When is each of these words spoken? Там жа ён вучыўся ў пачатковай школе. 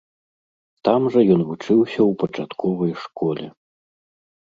Там 0.89 1.01
жа 1.17 1.23
ён 1.35 1.45
вучыўся 1.51 1.99
ў 1.99 2.11
пачатковай 2.25 2.93
школе. 3.07 3.47